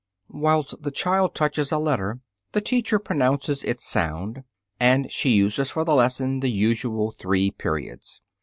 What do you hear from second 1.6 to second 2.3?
a letter,